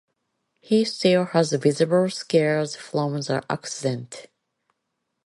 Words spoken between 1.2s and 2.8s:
has visible scars